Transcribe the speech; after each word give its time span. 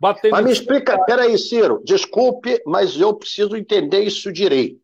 Batendo 0.00 0.32
mas 0.32 0.44
me 0.44 0.52
explica, 0.52 0.98
peraí, 1.04 1.36
Ciro, 1.36 1.82
desculpe, 1.84 2.62
mas 2.64 2.98
eu 3.00 3.14
preciso 3.14 3.56
entender 3.56 4.00
isso 4.02 4.32
direito. 4.32 4.80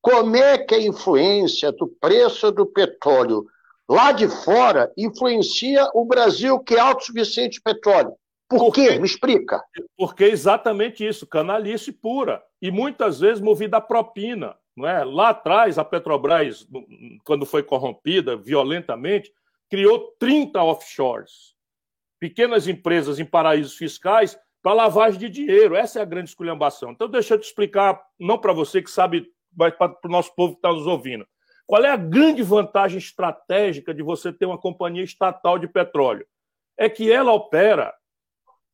Como 0.00 0.36
é 0.36 0.58
que 0.58 0.74
a 0.74 0.80
influência 0.80 1.72
do 1.72 1.88
preço 1.88 2.50
do 2.50 2.66
petróleo 2.66 3.46
lá 3.88 4.12
de 4.12 4.28
fora 4.28 4.92
influencia 4.96 5.88
o 5.94 6.04
Brasil, 6.04 6.58
que 6.60 6.74
é 6.74 6.80
autossuficiente 6.80 7.56
de 7.56 7.62
petróleo? 7.62 8.14
Por 8.48 8.58
porque, 8.58 8.88
quê? 8.88 8.98
Me 8.98 9.06
explica. 9.06 9.62
Porque 9.96 10.24
é 10.24 10.28
exatamente 10.28 11.06
isso, 11.06 11.26
canalice 11.26 11.90
pura. 11.90 12.42
E 12.60 12.70
muitas 12.70 13.20
vezes 13.20 13.40
movida 13.40 13.78
a 13.78 13.80
propina. 13.80 14.54
Não 14.76 14.88
é? 14.88 15.04
Lá 15.04 15.30
atrás, 15.30 15.78
a 15.78 15.84
Petrobras, 15.84 16.66
quando 17.24 17.44
foi 17.46 17.62
corrompida 17.62 18.36
violentamente, 18.36 19.32
criou 19.70 20.14
30 20.18 20.62
offshores. 20.62 21.54
Pequenas 22.18 22.68
empresas 22.68 23.18
em 23.18 23.24
paraísos 23.24 23.74
fiscais 23.74 24.38
para 24.62 24.72
lavagem 24.72 25.18
de 25.18 25.28
dinheiro. 25.28 25.74
Essa 25.74 25.98
é 25.98 26.02
a 26.02 26.06
grande 26.06 26.30
esculhambação. 26.30 26.92
Então, 26.92 27.08
deixa 27.08 27.34
eu 27.34 27.38
te 27.38 27.44
explicar, 27.44 28.00
não 28.18 28.38
para 28.38 28.52
você 28.52 28.80
que 28.80 28.90
sabe, 28.90 29.26
mas 29.54 29.74
para 29.74 29.96
o 30.04 30.08
nosso 30.08 30.34
povo 30.34 30.52
que 30.54 30.58
está 30.58 30.72
nos 30.72 30.86
ouvindo. 30.86 31.26
Qual 31.66 31.84
é 31.84 31.90
a 31.90 31.96
grande 31.96 32.42
vantagem 32.42 32.98
estratégica 32.98 33.92
de 33.92 34.02
você 34.02 34.32
ter 34.32 34.46
uma 34.46 34.58
companhia 34.58 35.02
estatal 35.02 35.58
de 35.58 35.66
petróleo? 35.66 36.26
É 36.76 36.88
que 36.88 37.10
ela 37.10 37.32
opera 37.32 37.92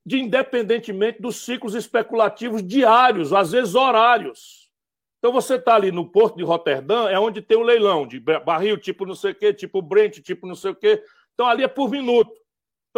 de 0.05 0.19
independentemente 0.19 1.21
dos 1.21 1.45
ciclos 1.45 1.75
especulativos 1.75 2.67
diários, 2.67 3.33
às 3.33 3.53
vezes 3.53 3.75
horários. 3.75 4.71
Então 5.19 5.33
você 5.33 5.57
está 5.57 5.75
ali 5.75 5.93
no 5.93 6.09
porto 6.09 6.37
de 6.37 6.45
Roterdã, 6.45 7.11
é 7.11 7.19
onde 7.19 7.43
tem 7.43 7.59
o 7.59 7.61
um 7.61 7.65
leilão 7.65 8.07
de 8.07 8.19
barril, 8.19 8.79
tipo 8.79 9.05
não 9.05 9.15
sei 9.15 9.33
o 9.33 9.35
quê, 9.35 9.53
tipo 9.53 9.83
Brent, 9.83 10.21
tipo 10.21 10.47
não 10.47 10.55
sei 10.55 10.71
o 10.71 10.75
quê. 10.75 11.03
Então 11.35 11.47
ali 11.47 11.63
é 11.63 11.69
por 11.69 11.91
minuto. 11.91 12.33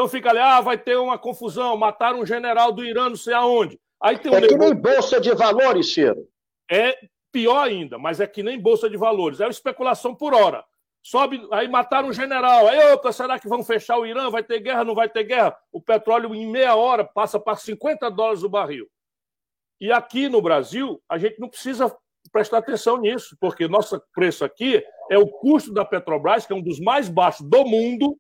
Então 0.00 0.08
fica 0.08 0.30
ali, 0.30 0.38
ah, 0.38 0.62
vai 0.62 0.78
ter 0.78 0.96
uma 0.96 1.18
confusão, 1.18 1.76
mataram 1.76 2.20
um 2.20 2.26
general 2.26 2.72
do 2.72 2.82
Irã, 2.82 3.10
não 3.10 3.16
sei 3.16 3.34
aonde. 3.34 3.78
Aí 4.02 4.18
tem 4.18 4.32
um 4.32 4.34
é 4.34 4.48
que 4.48 4.56
nem 4.56 4.74
bolsa 4.74 5.20
de 5.20 5.34
valores, 5.34 5.92
Ciro. 5.92 6.26
É 6.70 6.96
pior 7.30 7.68
ainda, 7.68 7.98
mas 7.98 8.18
é 8.18 8.26
que 8.26 8.42
nem 8.42 8.58
bolsa 8.58 8.88
de 8.88 8.96
valores. 8.96 9.40
É 9.40 9.44
uma 9.44 9.50
especulação 9.50 10.14
por 10.14 10.32
hora. 10.32 10.64
Sobe, 11.02 11.46
aí 11.52 11.68
mataram 11.68 12.08
um 12.08 12.14
general. 12.14 12.66
Aí, 12.66 12.94
opa, 12.94 13.12
será 13.12 13.38
que 13.38 13.46
vão 13.46 13.62
fechar 13.62 13.98
o 13.98 14.06
Irã? 14.06 14.30
Vai 14.30 14.42
ter 14.42 14.60
guerra? 14.60 14.84
Não 14.84 14.94
vai 14.94 15.06
ter 15.06 15.24
guerra? 15.24 15.54
O 15.70 15.82
petróleo, 15.82 16.34
em 16.34 16.50
meia 16.50 16.74
hora, 16.74 17.04
passa 17.04 17.38
para 17.38 17.58
50 17.58 18.10
dólares 18.10 18.42
o 18.42 18.48
barril. 18.48 18.88
E 19.78 19.92
aqui 19.92 20.30
no 20.30 20.40
Brasil, 20.40 20.98
a 21.10 21.18
gente 21.18 21.38
não 21.38 21.50
precisa 21.50 21.94
prestar 22.32 22.56
atenção 22.56 22.96
nisso, 22.96 23.36
porque 23.38 23.68
nosso 23.68 24.02
preço 24.14 24.46
aqui 24.46 24.82
é 25.10 25.18
o 25.18 25.28
custo 25.28 25.74
da 25.74 25.84
Petrobras, 25.84 26.46
que 26.46 26.54
é 26.54 26.56
um 26.56 26.62
dos 26.62 26.80
mais 26.80 27.06
baixos 27.06 27.46
do 27.46 27.66
mundo, 27.66 28.18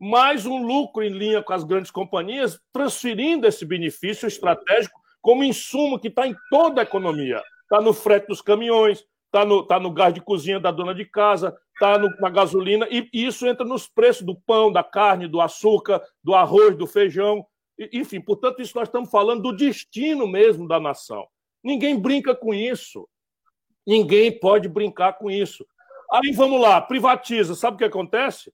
mais 0.00 0.46
um 0.46 0.64
lucro 0.66 1.02
em 1.02 1.10
linha 1.10 1.42
com 1.42 1.52
as 1.52 1.62
grandes 1.62 1.90
companhias, 1.90 2.58
transferindo 2.72 3.46
esse 3.46 3.66
benefício 3.66 4.26
estratégico 4.26 4.98
como 5.20 5.44
insumo 5.44 5.98
que 5.98 6.08
está 6.08 6.26
em 6.26 6.34
toda 6.48 6.80
a 6.80 6.84
economia. 6.84 7.42
Está 7.64 7.82
no 7.82 7.92
frete 7.92 8.26
dos 8.26 8.40
caminhões, 8.40 9.04
está 9.26 9.44
no, 9.44 9.62
tá 9.62 9.78
no 9.78 9.92
gás 9.92 10.14
de 10.14 10.22
cozinha 10.22 10.58
da 10.58 10.70
dona 10.70 10.94
de 10.94 11.04
casa, 11.04 11.54
está 11.74 11.98
na 11.98 12.30
gasolina, 12.30 12.88
e, 12.90 13.08
e, 13.12 13.26
isso 13.26 13.46
entra 13.46 13.66
nos 13.66 13.86
preços 13.86 14.22
do 14.22 14.34
pão, 14.34 14.72
da 14.72 14.82
carne, 14.82 15.28
do 15.28 15.38
açúcar, 15.38 16.02
do 16.24 16.34
arroz, 16.34 16.74
do 16.76 16.86
feijão. 16.86 17.44
E, 17.78 17.90
enfim, 17.98 18.22
portanto, 18.22 18.62
isso 18.62 18.76
nós 18.76 18.88
estamos 18.88 19.10
falando 19.10 19.42
do 19.42 19.56
destino 19.56 20.26
mesmo 20.26 20.66
da 20.66 20.80
nação. 20.80 21.26
Ninguém 21.62 21.98
brinca 21.98 22.34
com 22.34 22.54
isso. 22.54 23.06
Ninguém 23.86 24.38
pode 24.38 24.66
brincar 24.66 25.18
com 25.18 25.30
isso. 25.30 25.66
Aí 26.10 26.32
vamos 26.32 26.58
lá, 26.58 26.80
privatiza. 26.80 27.54
Sabe 27.54 27.74
o 27.74 27.78
que 27.78 27.84
acontece? 27.84 28.50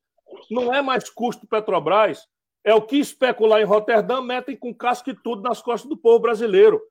Não 0.50 0.72
é 0.72 0.80
mais 0.82 1.08
custo 1.08 1.46
Petrobras, 1.46 2.26
é 2.64 2.74
o 2.74 2.82
que 2.82 2.96
especular 2.96 3.60
em 3.60 3.64
Roterdã 3.64 4.20
metem 4.20 4.56
com 4.56 4.74
casca 4.74 5.10
e 5.10 5.14
tudo 5.14 5.42
nas 5.42 5.62
costas 5.62 5.88
do 5.88 5.96
povo 5.96 6.18
brasileiro. 6.18 6.82